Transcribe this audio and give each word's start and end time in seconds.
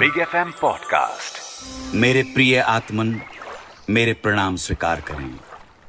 Big 0.00 0.18
F 0.18 0.36
M 0.36 0.50
podcast 0.60 1.94
मेरे 1.94 2.22
प्रिय 2.22 2.58
आत्मन, 2.58 3.20
मेरे 3.90 4.12
प्रणाम 4.12 4.56
स्वीकार 4.56 5.00
करें। 5.00 5.38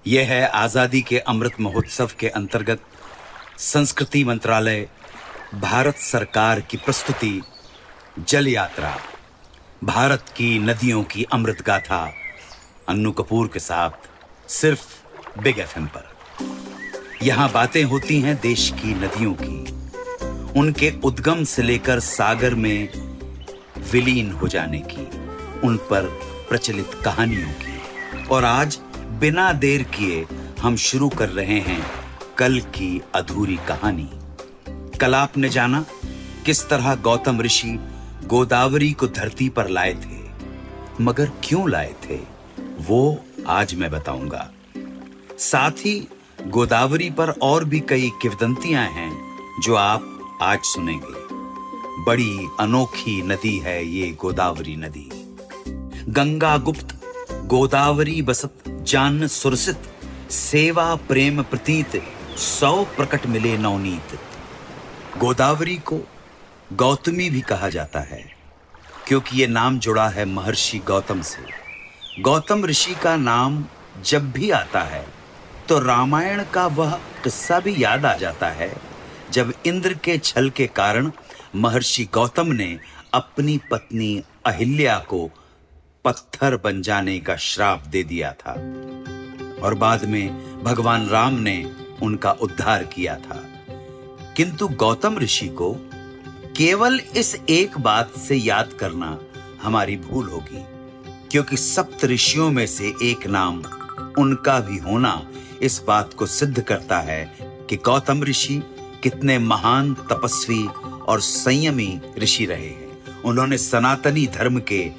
यह 0.07 0.27
है 0.27 0.47
आज़ादी 0.47 1.01
के 1.01 1.19
अमृत 1.19 1.59
महोत्सव 1.59 2.11
के 2.19 2.27
अंतर्गत 2.29 2.81
संस्कृति 3.57 4.23
मंत्रालय, 4.23 4.87
भारत 5.55 5.95
सरकार 5.95 6.59
की 6.59 6.77
प्रस्तुति 6.77 7.41
जल 8.19 8.47
यात्रा। 8.47 8.97
भारत 9.83 10.25
की 10.37 10.59
नदियों 10.59 11.03
की 11.03 11.23
अमृत 11.23 11.61
गाथा 11.61 12.13
अन्नू 12.89 13.11
कपूर 13.11 13.47
के 13.47 13.59
साथ 13.59 14.49
सिर्फ़ 14.49 15.39
बिग 15.41 15.59
एफ़ 15.59 15.79
एम 15.79 15.85
पर। 15.85 17.23
यहाँ 17.23 17.51
बातें 17.51 17.83
होती 17.83 18.19
हैं 18.21 18.39
देश 18.41 18.71
की 18.75 18.93
नदियों 18.93 19.33
की। 19.41 20.59
उनके 20.59 20.93
उद्गम 21.03 21.43
से 21.43 21.61
लेकर 21.61 21.99
सागर 21.99 22.55
में 22.55 23.10
विलीन 23.91 24.31
हो 24.31 24.47
जाने 24.47 24.79
की, 24.87 25.05
उन 25.67 25.77
पर 25.89 26.05
प्रचलित 26.49 26.93
कहानियों 27.05 27.51
की। 27.53 28.27
और 28.27 28.45
आज 28.45 28.79
बिना 29.19 29.51
देर 29.53 29.83
किए 29.95 30.25
हम 30.61 30.75
शुरू 30.75 31.09
कर 31.09 31.29
रहे 31.29 31.59
हैं 31.59 31.81
कल 32.37 32.59
की 32.59 33.01
अधूरी 33.15 33.57
कहानी। 33.67 34.09
कल 34.99 35.15
आपने 35.15 35.49
जाना 35.49 35.85
किस 36.45 36.67
तरह 36.69 36.95
गौतम 36.95 37.41
ऋषि 37.41 37.77
गोदावरी 38.25 38.91
को 38.93 39.07
धरती 39.07 39.49
पर 39.49 39.69
लाए 39.69 39.93
थे, 39.93 40.19
मगर 41.01 41.31
क्यों 41.43 41.69
लाए 41.69 41.93
थे, 42.03 42.19
वो 42.79 43.25
आज 43.47 43.75
मैं 43.75 43.91
बताऊँगा। 43.91 44.49
साथ 45.39 45.85
ही 45.85 46.07
गोदावरी 46.47 47.09
पर 47.09 47.29
और 47.41 47.65
भी 47.65 47.79
कई 47.79 48.11
किवदंतियाँ 48.21 48.85
हैं 48.89 49.11
जो 49.61 49.75
आप 49.75 50.37
आज 50.41 50.59
सुनेंगे। 50.63 51.20
बड़ी 52.01 52.47
अनोखी 52.59 53.21
नदी 53.23 53.57
है 53.59 53.83
ये 53.85 54.09
गोदावरी 54.21 54.75
नदी। 54.75 55.09
गंगा 56.09 56.55
गुप्त, 56.59 56.95
गोदावरी 57.45 58.21
बसत, 58.21 58.63
जान 58.83 59.27
सुरसित, 59.29 59.89
सेवा 60.31 60.93
प्रेम 61.07 61.41
प्रतीत, 61.43 62.01
सौ 62.39 62.83
प्रकट 62.95 63.25
मिले 63.27 63.57
नवनीत। 63.57 64.17
गोदावरी 65.17 65.75
को 65.85 65.99
गौतमी 66.73 67.29
भी 67.29 67.41
कहा 67.43 67.69
जाता 67.69 67.99
है, 68.01 68.23
क्योंकि 69.07 69.39
ये 69.41 69.47
नाम 69.49 69.79
जुड़ा 69.79 70.07
है 70.09 70.25
महर्षि 70.27 70.79
गौतम 70.87 71.21
से। 71.23 72.21
गौतम 72.21 72.65
ऋषि 72.65 72.95
का 73.03 73.15
नाम 73.17 73.63
जब 74.05 74.31
भी 74.31 74.49
आता 74.51 74.81
है 74.85 75.05
तो 75.69 75.79
रामायण 75.79 76.43
का 76.53 76.65
वह 76.69 76.93
किस्सा 77.23 77.59
भी 77.59 77.73
याद 77.77 78.05
आ 78.05 78.15
जाता 78.17 78.47
है। 78.51 78.69
जब 79.31 79.53
इंद्र 79.65 79.93
के 79.93 80.17
छल 80.17 80.49
के 80.49 80.67
कारण 80.67 81.11
महर्षि 81.55 82.07
गौतम 82.13 82.47
ने 82.47 82.79
अपनी 83.13 83.59
पत्नी 83.71 84.23
अहिल्या 84.45 84.97
को 84.97 85.29
पत्थर 86.05 86.55
बन 86.57 86.81
जाने 86.81 87.19
का 87.19 87.35
श्राप 87.35 87.87
दे 87.87 88.03
दिया 88.03 88.31
था 88.31 88.51
और 89.63 89.73
बाद 89.73 90.05
में 90.05 90.63
भगवान 90.63 91.07
राम 91.07 91.33
ने 91.33 91.71
उनका 92.01 92.31
उद्धार 92.31 92.83
किया 92.83 93.15
था। 93.15 93.43
किंतु 94.37 94.67
गौतम 94.67 95.17
ऋषि 95.17 95.47
को 95.47 95.73
केवल 96.57 96.99
इस 96.99 97.35
एक 97.49 97.77
बात 97.77 98.17
से 98.17 98.35
याद 98.35 98.73
करना 98.79 99.19
हमारी 99.63 99.95
भूल 99.97 100.29
होगी, 100.29 100.63
क्योंकि 101.31 101.57
सप्त 101.57 102.05
ऋषियों 102.05 102.51
में 102.51 102.65
से 102.67 102.93
एक 103.03 103.27
नाम 103.27 103.63
उनका 104.17 104.59
भी 104.59 104.77
होना 104.77 105.27
इस 105.61 105.81
बात 105.87 106.13
को 106.13 106.25
सिद्ध 106.25 106.61
करता 106.61 106.99
है 106.99 107.37
कि 107.41 107.75
गौतम 107.75 108.23
ऋषि 108.23 108.61
कितने 109.03 109.39
महान 109.39 109.93
तपस्वी 109.93 110.67
और 111.07 111.21
संयमी 111.21 112.01
ऋषि 112.17 112.45
रहे 112.45 112.67
हैं। 112.67 113.21
उन्होंने 113.21 113.57
सनातनी 113.57 114.27
धर्म 114.27 114.59
के 114.59 114.91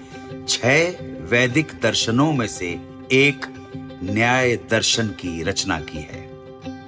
छह 0.48 0.90
वैदिक 1.24 1.72
दर्शनों 1.82 2.32
में 2.32 2.46
से 2.46 2.80
एक 3.12 3.46
न्याय 4.02 4.56
दर्शन 4.56 5.08
की 5.08 5.42
रचना 5.42 5.80
की 5.80 5.98
है। 5.98 6.32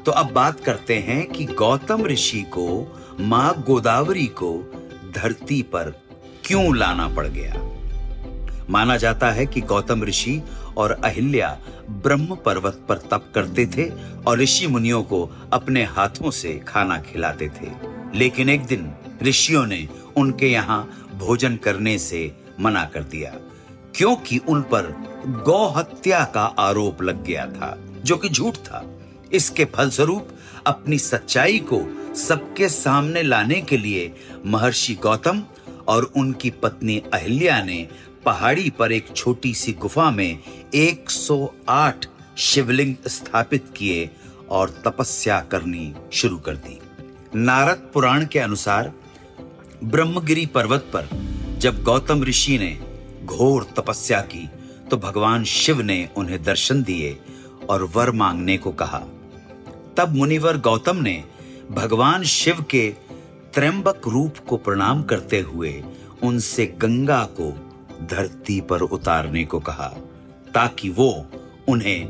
तो 0.02 0.12
अब 0.12 0.32
बात 0.32 0.60
करते 0.60 0.98
हैं 0.98 1.26
कि 1.26 1.44
गौतम 1.44 2.06
ऋषि 2.06 2.42
को, 2.42 2.98
माँ 3.20 3.64
गोदावरी 3.66 4.26
को 4.26 4.72
धरती 5.14 5.62
पर 5.62 6.02
क्यों 6.44 6.76
लाना 6.76 7.08
पड़ 7.08 7.26
गया? 7.26 7.73
माना 8.70 8.96
जाता 8.96 9.30
है 9.30 9.46
कि 9.46 9.60
गौतम 9.60 10.02
ऋषि 10.04 10.40
और 10.76 10.90
अहिल्या 11.04 11.58
ब्रह्म 11.90 12.36
पर्वत 12.36 12.84
पर 12.88 12.98
तप 13.10 13.30
करते 13.34 13.66
थे 13.66 13.88
और 14.26 14.38
ऋषि 14.38 14.66
मुनियों 14.66 15.02
को 15.02 15.24
अपने 15.52 15.84
हाथों 15.84 16.30
से 16.30 16.52
खाना 16.68 16.98
खिलाते 17.02 17.48
थे। 17.50 17.70
लेकिन 18.14 18.48
एक 18.48 18.64
दिन 18.64 18.92
ऋषियों 19.22 19.66
ने 19.66 19.88
उनके 20.16 20.46
यहाँ 20.46 21.08
भोजन 21.14 21.56
करने 21.56 21.98
से 21.98 22.30
मना 22.60 22.84
कर 22.84 23.02
दिया, 23.02 23.34
क्योंकि 23.96 24.38
उन 24.38 24.62
पर 24.62 24.92
गौ 25.46 25.66
हत्या 25.68 26.24
का 26.24 26.44
आरोप 26.58 27.02
लग 27.02 27.24
गया 27.24 27.46
था, 27.46 27.76
जो 28.04 28.16
कि 28.16 28.28
झूठ 28.28 28.56
था। 28.56 28.84
इसके 29.32 29.64
फलस्वरूप 29.64 30.28
अपनी 30.66 30.98
सच्चाई 30.98 31.58
को 31.72 31.82
सबके 32.14 32.68
सामने 32.68 33.22
लाने 33.22 33.60
के 33.60 33.76
लिए 33.76 34.12
महर्षि 34.46 34.94
गौतम 34.94 35.42
और 35.88 36.02
उनकी 36.16 36.50
पत्नी 36.50 37.02
अहिल्या 37.14 37.62
ने 37.62 37.88
पहाड़ी 38.24 38.70
पर 38.70 38.92
एक 38.92 39.06
छोटी 39.16 39.54
सी 39.54 39.72
गुफा 39.72 40.10
में 40.10 40.38
108 40.74 42.06
शिवलिंग 42.38 42.94
स्थापित 43.06 43.64
किए 43.76 44.10
और 44.50 44.70
तपस्या 44.84 45.40
करनी 45.40 45.94
शुरू 46.12 46.38
कर 46.38 46.56
दी। 46.56 46.78
नारद 47.36 47.90
पुराण 47.94 48.26
के 48.26 48.38
अनुसार, 48.38 48.92
ब्रह्मगिरी 49.84 50.46
पर्वत 50.46 50.90
पर 50.92 51.08
जब 51.58 51.82
गौतम 51.82 52.22
ऋषि 52.24 52.58
ने 52.58 52.78
घोर 53.24 53.66
तपस्या 53.76 54.20
की 54.20 54.48
तो 54.90 54.96
भगवान 54.96 55.44
शिव 55.44 55.80
ने 55.80 56.08
उन्हें 56.16 56.42
दर्शन 56.42 56.82
दिए 56.82 57.16
और 57.70 57.84
वर 57.84 58.10
मांगने 58.10 58.56
को 58.56 58.72
कहा। 58.72 59.02
तब 59.96 60.14
मुनिवर 60.16 60.58
गौतम 60.58 60.96
ने 60.96 61.24
भगवान 61.70 62.22
शिव 62.22 62.62
के 62.70 62.88
त्रैंबक 63.54 64.08
रूप 64.08 64.38
को 64.48 64.56
प्रणाम 64.56 65.02
करते 65.02 65.40
हुए 65.40 65.82
उनसे 66.22 66.66
गंगा 66.66 67.22
को 67.40 67.50
धरती 68.02 68.60
पर 68.60 68.80
उतारने 68.80 69.44
को 69.44 69.60
कहा, 69.60 69.88
ताकि 70.54 70.88
वो 70.88 71.10
उन्हें 71.68 72.08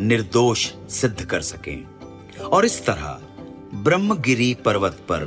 निर्दोष 0.00 0.66
सिद्ध 0.90 1.24
कर 1.24 1.40
सकें। 1.40 1.84
और 2.42 2.64
इस 2.64 2.84
तरह 2.86 3.18
ब्रह्मगिरी 3.74 4.54
पर्वत 4.54 4.98
पर 5.08 5.24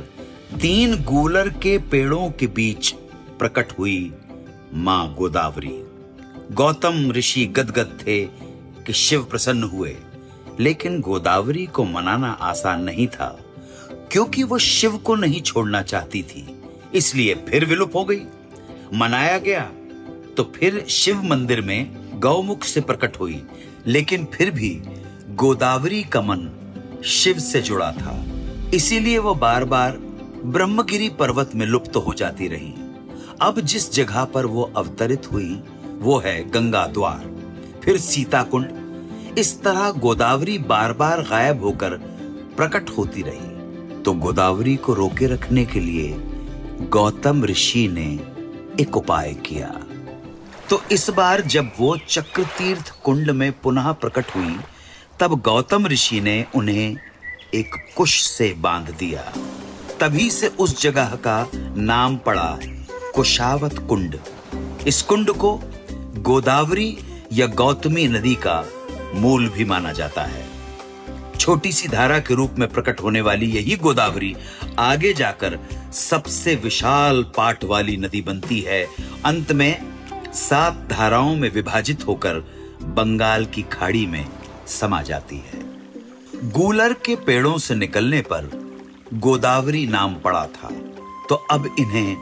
तीन 0.60 1.02
गूलर 1.04 1.48
के 1.48 1.76
पेड़ों 1.90 2.30
के 2.30 2.46
बीच 2.46 2.90
प्रकट 3.38 3.78
हुई 3.78 4.12
माँ 4.74 5.14
गोदावरी। 5.14 5.78
गौतम 6.52 7.10
ऋषि 7.12 7.44
गदगद 7.46 7.98
थे 8.00 8.24
कि 8.86 8.92
शिव 8.92 9.24
प्रसन्न 9.24 9.62
हुए, 9.62 9.96
लेकिन 10.60 11.00
गोदावरी 11.00 11.66
को 11.66 11.84
मनाना 11.84 12.30
आसान 12.42 12.82
नहीं 12.82 13.06
था, 13.06 13.28
क्योंकि 14.12 14.42
वो 14.42 14.58
शिव 14.58 14.96
को 14.96 15.14
नहीं 15.14 15.40
छोड़ना 15.42 15.82
चाहती 15.82 16.22
थी, 16.22 16.46
इसलिए 16.94 17.34
फिर 17.48 17.64
विलुप 17.64 17.96
हो 17.96 18.04
गई। 18.04 18.22
मनाया 18.94 19.38
गया 19.38 19.70
तो 20.36 20.44
फिर 20.56 20.84
शिव 20.88 21.22
मंदिर 21.22 21.60
में 21.60 22.20
गौमुख 22.20 22.64
से 22.64 22.80
प्रकट 22.80 23.16
हुई, 23.20 23.42
लेकिन 23.86 24.24
फिर 24.34 24.50
भी 24.50 24.70
गोदावरी 25.34 26.02
का 26.02 26.20
मन 26.20 26.48
शिव 27.04 27.38
से 27.38 27.60
जुड़ा 27.60 27.92
था। 27.92 28.24
इसीलिए 28.74 29.18
वो 29.18 29.34
बार 29.34 29.64
बार 29.64 29.98
ब्रह्मगिरी 30.44 31.08
पर्वत 31.08 31.50
में 31.54 31.66
लुप्त 31.66 31.96
हो 31.96 32.14
जाती 32.14 32.48
रही। 32.48 32.74
अब 33.40 33.60
जिस 33.60 33.92
जगह 33.92 34.24
पर 34.24 34.46
वो 34.46 34.62
अवतरित 34.76 35.32
हुई, 35.32 35.60
वो 35.98 36.18
है 36.18 36.42
गंगा 36.50 36.86
द्वार। 36.86 37.30
फिर 37.84 37.98
सीता 37.98 38.42
कुंड 38.42 39.38
इस 39.38 39.62
तरह 39.62 39.90
गोदावरी 39.90 40.58
बार 40.58 40.92
बार 40.92 41.22
गायब 41.22 41.62
होकर 41.62 41.90
प्रकट 42.56 42.90
होती 42.90 43.22
रही। 43.22 44.02
तो 44.02 44.12
गोदावरी 44.12 44.76
को 44.76 44.94
रोके 44.94 45.26
रखने 45.26 45.64
के 45.64 45.80
लिए 45.80 46.14
गौतम 46.88 47.44
ऋषि 47.44 47.88
ने 47.88 48.08
एक 48.82 48.96
उपाय 48.96 49.34
किया। 49.46 49.68
तो 50.70 50.82
इस 50.92 51.10
बार 51.10 51.40
जब 51.40 51.72
वो 51.78 51.96
चक्र 51.96 52.44
तीर्थ 52.44 53.00
कुंड 53.04 53.30
में 53.30 53.52
पुनः 53.52 53.92
प्रकट 53.92 54.24
हुई, 54.36 54.56
तब 55.20 55.40
गौतम 55.40 55.86
ऋषि 55.86 56.20
ने 56.20 56.46
उन्हें 56.54 56.96
एक 57.54 57.94
कुश 57.96 58.22
से 58.22 58.54
बाँध 58.58 58.90
दिया। 58.90 59.22
तभी 60.00 60.30
से 60.30 60.48
उस 60.48 60.82
जगह 60.82 61.04
का 61.04 61.50
नाम 61.76 62.16
पड़ा 62.16 62.58
कुशावत 63.14 63.78
कुंड। 63.78 64.18
इस 64.86 65.02
कुंड 65.02 65.30
को 65.30 65.60
गोदावरी 66.16 66.98
या 67.32 67.46
गौतमी 67.46 68.08
नदी 68.08 68.34
का 68.34 68.64
मूल 69.14 69.48
भी 69.48 69.64
माना 69.64 69.92
जाता 69.92 70.22
है। 70.22 70.46
छोटी 71.40 71.72
सी 71.72 71.88
धारा 71.88 72.18
के 72.18 72.34
रूप 72.34 72.54
में 72.58 72.68
प्रकट 72.68 73.00
होने 73.00 73.20
वाली 73.20 73.46
यही 73.46 73.76
गोदावरी 73.76 74.36
आगे 74.78 75.12
जाकर 75.12 75.58
सबसे 75.92 76.54
विशाल 76.54 77.22
पाट 77.22 77.64
वाली 77.64 77.96
नदी 77.96 78.22
बनती 78.22 78.60
है। 78.60 78.88
अंत 79.24 79.52
में 79.52 79.93
सात 80.34 80.88
धाराओं 80.90 81.36
में 81.36 81.52
विभाजित 81.52 82.06
होकर 82.06 82.34
बंगाल 82.82 83.46
की 83.46 83.62
खाड़ी 83.62 84.06
में 84.06 84.28
समा 84.66 85.02
जाती 85.02 85.36
है। 85.36 85.62
गूलर 86.50 86.92
के 86.92 87.16
पेड़ों 87.16 87.58
से 87.58 87.74
निकलने 87.74 88.20
पर 88.20 88.50
गोदावरी 89.14 89.86
नाम 89.86 90.14
पड़ा 90.14 90.46
था। 90.46 90.68
तो 91.28 91.34
अब 91.34 91.76
इन्हें 91.78 92.16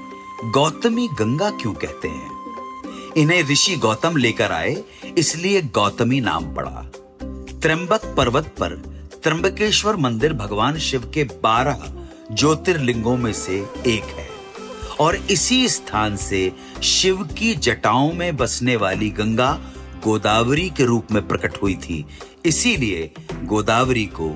गौतमी 0.44 1.08
गंगा 1.08 1.50
क्यों 1.50 1.74
कहते 1.74 2.08
हैं? 2.08 2.30
इन्हें 3.16 3.48
ऋषि 3.48 3.76
गौतम 3.76 4.16
लेकर 4.16 4.52
आए, 4.52 4.84
इसलिए 5.18 5.62
गौतमी 5.62 6.20
नाम 6.20 6.54
पड़ा। 6.54 6.90
त्र्यंबक 7.60 8.14
पर्वत 8.16 8.44
पर 8.44 8.68
त्र्यंबकेश्वर 9.22 9.96
मंदिर 9.96 10.32
भगवान 10.32 10.78
शिव 10.78 11.10
के 11.14 11.24
बारह 11.24 11.92
ज्योतिर्लिंगों 12.32 13.16
में 13.16 13.32
से 13.32 13.66
एक 13.86 14.02
है। 14.02 14.31
और 15.02 15.16
इसी 15.30 15.68
स्थान 15.68 16.16
से 16.18 16.40
शिव 16.82 17.22
की 17.38 17.54
जटाओं 17.56 18.12
में 18.12 18.36
बसने 18.36 18.76
वाली 18.76 19.10
गंगा 19.10 19.52
गोदावरी 20.04 20.68
के 20.70 20.84
रूप 20.84 21.12
में 21.12 21.26
प्रकट 21.28 21.60
हुई 21.62 21.74
थी। 21.76 22.04
इसीलिए 22.46 23.10
गोदावरी 23.44 24.04
को 24.16 24.28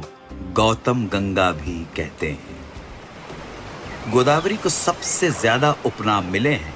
गौतम 0.54 1.06
गंगा 1.06 1.50
भी 1.54 1.78
कहते 1.96 2.30
हैं। 2.30 4.12
गोदावरी 4.12 4.56
को 4.56 4.68
सबसे 4.68 5.30
ज़्यादा 5.30 5.74
उपनाम 5.86 6.24
मिले 6.24 6.52
हैं, 6.54 6.74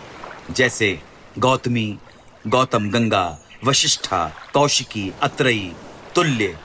जैसे 0.50 0.98
गौतमी, 1.38 1.98
गौतम 2.46 2.90
गंगा, 2.90 3.38
वशिष्ठा, 3.64 4.26
कौशिकी 4.54 5.12
अत्रयी 5.22 5.72
तुल्य, 6.14 6.56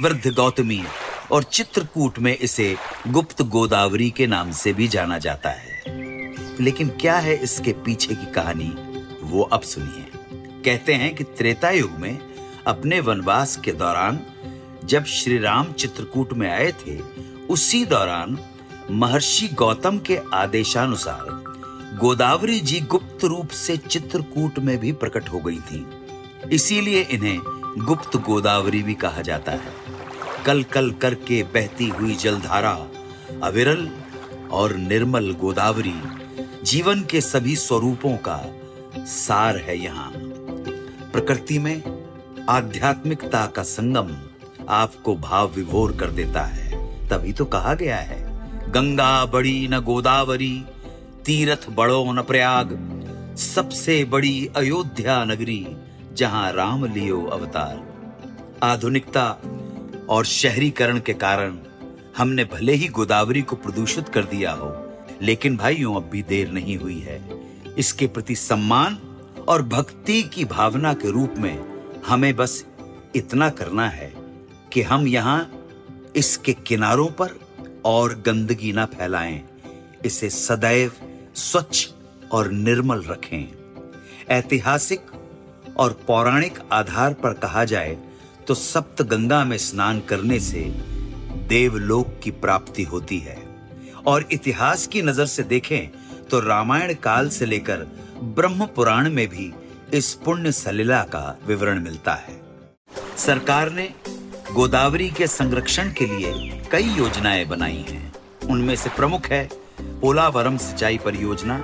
वृद्ध 0.00 0.32
गौतमी 0.32 0.82
और 1.32 1.42
चित्रकूट 1.42 2.18
में 2.18 2.36
इसे 2.38 2.74
गुप्त 3.08 3.42
गोदावरी 3.48 4.10
के 4.10 4.26
नाम 4.26 4.50
से 4.52 4.72
भी 4.72 4.88
जाना 4.88 5.18
जाता 5.18 5.50
है। 5.50 5.73
लेकिन 6.60 6.88
क्या 6.88 7.18
है 7.18 7.34
इसके 7.36 7.72
पीछे 7.72 8.14
की 8.14 8.32
कहानी? 8.32 8.74
वो 9.22 9.42
अब 9.42 9.60
सुनिए। 9.60 10.10
कहते 10.64 10.94
हैं 10.94 11.14
कि 11.14 11.24
त्रेता 11.24 11.70
युग 11.70 11.90
में, 11.90 12.18
अपने 12.66 13.00
वनवास 13.00 13.56
के 13.56 13.72
दौरान, 13.72 14.20
जब 14.84 15.04
श्री 15.04 15.38
राम 15.38 15.72
चित्रकूट 15.72 16.32
में 16.32 16.50
आए 16.50 16.72
थे, 16.72 17.00
उसी 17.50 17.84
दौरान 17.84 18.38
महर्षि 18.90 19.48
गौतम 19.48 19.98
के 19.98 20.18
आदेशानुसार, 20.34 21.44
गोदावरी 21.98 22.60
जी 22.60 22.80
गुप्त 22.80 23.24
रूप 23.24 23.48
से 23.48 23.76
चित्रकूट 23.76 24.58
में 24.58 24.78
भी 24.78 24.92
प्रकट 24.92 25.28
हो 25.28 25.38
गई 25.38 25.58
थी। 25.58 25.86
इसीलिए 26.52 27.02
इन्हें 27.02 27.38
गुप्त 27.78 28.16
गोदावरी 28.16 28.82
भी 28.82 28.94
कहा 28.94 29.22
जाता 29.22 29.52
है। 29.52 29.74
कल 30.46 30.62
कल 30.62 30.90
करके 30.90 31.42
बहती 31.42 31.88
हुई 31.88 32.14
जलधारा, 32.14 32.86
अविरल 33.42 33.90
और 34.50 34.76
निर्मल 34.76 35.32
गोदावरी 35.32 35.94
जीवन 36.64 37.02
के 37.02 37.20
सभी 37.20 37.54
स्वरूपों 37.56 38.16
का 38.16 38.38
सार 39.06 39.56
है 39.56 39.76
यहाँ। 39.78 40.12
प्रकृति 41.12 41.58
में 41.58 41.82
आध्यात्मिकता 42.48 43.46
का 43.46 43.62
संगम 43.62 44.14
आपको 44.68 45.14
भाव 45.16 45.50
विभोर 45.54 45.92
कर 45.96 46.10
देता 46.10 46.42
है। 46.42 46.78
तभी 47.08 47.32
तो 47.32 47.44
कहा 47.44 47.74
गया 47.74 47.96
है, 47.96 48.18
गंगा 48.72 49.24
बड़ी 49.24 49.68
न 49.68 49.80
गोदावरी, 49.80 50.64
तीर्थ 51.24 51.68
बड़ो 51.70 52.12
न 52.12 52.22
प्रयाग, 52.22 52.72
सबसे 53.36 54.04
बड़ी 54.04 54.48
अयोध्या 54.56 55.24
नगरी 55.24 55.66
जहाँ 56.12 56.52
राम 56.52 56.84
लियो 56.84 57.22
अवतार। 57.22 57.82
आधुनिकता 58.62 59.26
और 60.08 60.24
शहरीकरण 60.24 61.00
के 61.00 61.12
कारण 61.12 61.58
हमने 62.16 62.44
भले 62.44 62.72
ही 62.72 62.88
गोदावरी 62.88 63.42
को 63.42 63.56
प्रदूषित 63.56 64.08
कर 64.08 64.24
दिया 64.24 64.52
हो 64.52 64.83
लेकिन 65.22 65.56
भाइयों 65.56 65.94
अब 65.96 66.08
भी 66.10 66.22
देर 66.22 66.50
नहीं 66.50 66.76
हुई 66.76 66.98
है। 66.98 67.20
इसके 67.78 68.06
प्रति 68.06 68.34
सम्मान 68.36 68.98
और 69.48 69.62
भक्ति 69.62 70.22
की 70.22 70.44
भावना 70.44 70.92
के 70.94 71.10
रूप 71.10 71.34
में 71.38 71.58
हमें 72.06 72.34
बस 72.36 72.64
इतना 73.16 73.48
करना 73.50 73.88
है 73.88 74.12
कि 74.72 74.82
हम 74.82 75.06
यहाँ 75.08 75.50
इसके 76.16 76.52
किनारों 76.66 77.06
पर 77.10 77.38
और 77.84 78.14
गंदगी 78.26 78.72
ना 78.72 78.84
फैलाएँ, 78.86 79.42
इसे 80.04 80.30
सदैव 80.30 80.92
स्वच्छ 81.34 81.88
और 82.32 82.50
निर्मल 82.50 83.02
रखें। 83.02 83.48
ऐतिहासिक 84.28 85.10
और 85.76 85.92
पौराणिक 86.06 86.58
आधार 86.72 87.14
पर 87.14 87.32
कहा 87.34 87.64
जाए 87.64 87.96
तो 88.46 88.54
सप्त 88.54 89.02
गंगा 89.02 89.44
में 89.44 89.56
स्नान 89.58 90.00
करने 90.00 90.38
से 90.40 90.60
देवलोक 91.48 92.20
की 92.22 92.30
प्राप्ति 92.30 92.82
होती 92.82 93.18
है। 93.18 93.36
और 94.06 94.28
इतिहास 94.32 94.86
की 94.86 95.02
नज़र 95.02 95.26
से 95.26 95.42
देखें 95.42 95.88
तो 96.30 96.40
रामायण 96.40 96.94
काल 96.94 97.28
से 97.28 97.46
लेकर 97.46 97.86
ब्रह्म 98.36 98.66
पुराण 98.66 99.10
में 99.10 99.26
भी 99.28 99.52
इस 99.94 100.12
पुण्य 100.14 100.52
सलिला 100.52 101.02
का 101.04 101.38
विवरण 101.46 101.82
मिलता 101.82 102.14
है। 102.14 102.40
सरकार 103.16 103.70
ने 103.70 103.88
गोदावरी 104.52 105.08
के 105.10 105.26
संरक्षण 105.26 105.92
के 105.92 106.06
लिए 106.06 106.62
कई 106.72 106.88
योजनाएँ 106.88 107.44
बनाई 107.44 107.84
हैं। 107.88 108.12
उनमें 108.50 108.74
से 108.76 108.90
प्रमुख 108.90 109.26
है 109.26 109.48
पोलावरम 109.80 110.56
सिंचाई 110.56 110.98
परियोजना, 110.98 111.54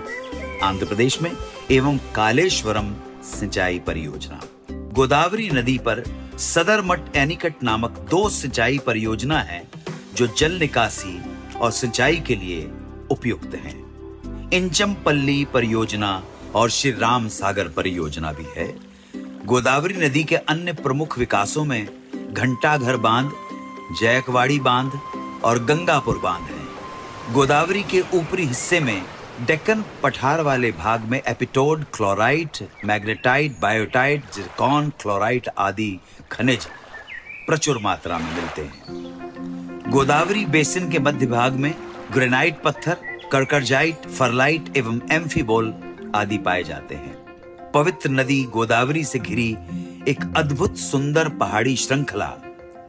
आंध्र 0.62 0.86
प्रदेश 0.86 1.20
में, 1.22 1.30
एवं 1.70 1.98
कालेश्वरम 2.14 2.94
सिंचाई 3.24 3.78
परियोजना। 3.78 4.40
गोदावरी 4.92 5.48
नदी 5.50 5.78
पर 5.78 6.02
सदरमठ 6.38 7.16
एनिकट 7.16 7.62
नामक 7.62 7.98
दो 8.10 8.28
सिंचाई 8.28 8.78
परियोजना 8.78 9.40
है, 9.40 9.62
जो 10.14 10.26
जल 10.38 10.58
निकासी 10.58 11.18
और 11.60 11.70
सिंचाई 11.70 12.16
के 12.16 12.34
लिए 12.34 12.70
उपयुक्त 13.10 13.54
हैं। 13.54 14.50
इंचमपल्ली 14.50 15.44
परियोजना 15.44 16.22
और 16.54 16.70
श्री 16.70 16.90
राम 16.90 17.28
सागर 17.28 17.68
परियोजना 17.68 18.32
भी 18.32 18.46
है 18.56 18.68
गोदावरी 19.46 19.94
नदी 19.94 20.24
के 20.24 20.36
अन्य 20.36 20.72
प्रमुख 20.72 21.18
विकासों 21.18 21.64
में 21.64 21.86
घंटाघर 22.32 22.96
बाँध 22.96 23.30
जयकवाड़ी 24.00 24.58
बाँध 24.60 25.00
और 25.44 25.64
गंगापुर 25.64 26.18
बाँध 26.18 26.50
हैं। 26.50 27.32
गोदावरी 27.32 27.82
के 27.82 28.00
ऊपरी 28.14 28.44
हिस्से 28.46 28.80
में 28.80 29.02
डेक्कन 29.46 29.84
पठार 30.02 30.40
वाले 30.40 30.72
भाग 30.72 31.04
में 31.04 31.20
epidote, 31.22 31.84
chlorite, 31.84 32.58
magnetite, 32.84 33.60
biotite, 33.60 34.24
zircon, 34.34 34.88
chlorite 35.02 35.48
आदि 35.58 35.98
खनिज 36.32 36.66
प्रचुर 37.46 37.78
मात्रा 37.78 38.18
में 38.18 38.34
मिलते 38.34 38.62
हैं 38.62 39.29
गोदावरी 39.90 40.44
बेसिन 40.46 40.90
के 40.90 40.98
मध्य 40.98 41.26
भाग 41.26 41.52
में 41.52 41.74
ग्रेनाइट 42.12 42.62
पत्थर 42.62 42.96
कर्करजाइट 43.32 44.06
फरलाइट 44.06 44.76
एवं 44.76 45.00
एम्फीबोल 45.12 45.74
आदि 46.14 46.38
पाए 46.38 46.62
जाते 46.64 46.94
हैं। 46.94 47.16
पवित्र 47.74 48.10
नदी 48.10 48.44
गोदावरी 48.44 49.04
से 49.04 49.18
घिरी 49.18 49.56
एक 50.08 50.34
अद्भुत 50.36 50.76
सुंदर 50.76 51.28
पहाड़ी 51.28 51.76
श्रृंखला, 51.76 52.26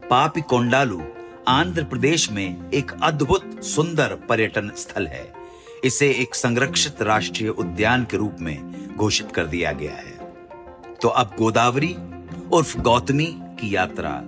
पापी 0.10 0.42
कोंडालू, 0.42 1.02
आंध्र 1.48 1.84
प्रदेश 1.84 2.32
में 2.32 2.72
एक 2.72 2.92
अद्भुत 3.04 3.64
सुंदर 3.64 4.16
पर्यटन 4.30 4.72
स्थल 4.78 5.08
है। 5.08 5.34
इसे 5.84 6.12
एक 6.12 6.36
संरक्षित 6.36 7.02
राष्ट्रीय 7.02 7.50
उद्यान 7.50 8.04
के 8.12 8.18
रूप 8.18 8.38
में 8.40 8.88
घोषित 8.98 9.32
कर 9.32 9.46
दिया 9.46 9.72
गया 9.72 9.96
है। 9.96 10.36
तो 11.02 11.08
अब 11.08 11.32
गोदावरी, 11.38 11.96
उर्फ़ 12.52 12.78
गौतमी 12.78 13.38
की 13.40 13.76
यात्रा 13.76 14.22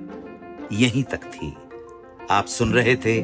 यहीं 0.71 1.03
तक 1.03 1.21
थी। 1.23 1.53
आप 2.31 2.45
सुन 2.45 2.73
रहे 2.73 2.95
थे 2.95 3.23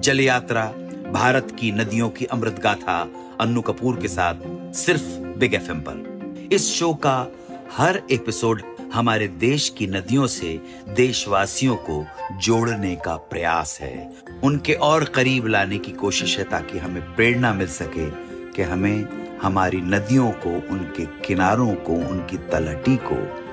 जल 0.00 0.20
यात्रा 0.20 0.64
भारत 1.12 1.56
की 1.60 1.72
नदियों 1.72 2.10
की 2.10 2.24
अमृत 2.24 2.60
गाथा 2.60 3.08
अन्नू 3.40 3.60
कपूर 3.60 3.96
के 3.96 4.08
साथ 4.08 4.34
सिर्फ़ 4.74 5.02
बिग 5.38 5.54
एफ़ 5.54 5.72
पर। 5.72 6.48
इस 6.52 6.70
शो 6.72 6.94
का 6.94 7.32
हर 7.76 8.02
एपिसोड 8.10 8.62
हमारे 8.94 9.28
देश 9.28 9.68
की 9.68 9.86
नदियों 9.86 10.26
से 10.26 10.60
देशवासियों 10.88 11.76
को 11.76 12.06
जोड़ने 12.32 12.96
का 12.96 13.16
प्रयास 13.16 13.78
है। 13.80 14.12
उनके 14.44 14.72
और 14.72 15.04
करीब 15.04 15.46
लाने 15.46 15.78
की 15.78 15.92
कोशिश 15.92 16.38
है 16.38 16.44
ताकि 16.44 16.78
हमें 16.78 17.14
प्रेरणा 17.14 17.54
मिल 17.54 17.68
सके 17.68 18.10
कि 18.52 18.62
हमें 18.62 19.06
हमारी 19.42 19.76
नदियों 19.76 20.30
को, 20.30 20.50
उनके 20.50 21.06
किनारों 21.06 21.74
को, 21.74 21.92
उनकी 21.92 22.36
तलहटी 22.36 22.96
को 22.96 23.44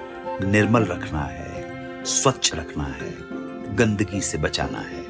निर्मल 0.48 0.84
रखना 0.84 1.22
है, 1.22 1.66
स्वच्छ 2.06 2.56
रखना 2.56 2.84
है। 2.84 3.41
गंदगी 3.74 4.22
से 4.22 4.38
बचाना 4.38 4.80
है। 4.80 5.04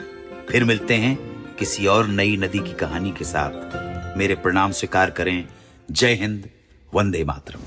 फिर 0.49 0.63
मिलते 0.63 0.93
हैं 0.93 1.15
किसी 1.59 1.85
और 1.85 2.07
नई 2.07 2.37
नदी 2.37 2.59
की 2.59 2.73
कहानी 2.73 3.11
के 3.11 3.25
साथ। 3.25 4.17
मेरे 4.17 4.35
प्रणाम 4.35 4.71
स्वीकार 4.71 5.09
करें। 5.09 5.47
जय 5.91 6.13
Hind. 6.13 6.49
Vande 6.93 7.23
Mataram. 7.23 7.61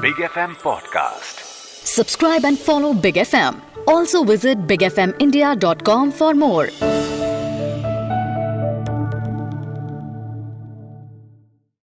Big 0.00 0.22
F 0.22 0.38
M 0.38 0.54
podcast. 0.64 1.40
Subscribe 1.86 2.44
and 2.44 2.58
follow 2.58 2.92
Big 2.92 3.18
F 3.18 3.36
M 3.36 3.54
also 3.88 4.24
visit 4.24 4.58
Big 4.58 4.82
F 4.82 5.00
M 5.00 5.12
India 5.20 5.54
dot 5.54 5.82
com 5.82 6.10
for 6.10 6.34
more 6.34 6.70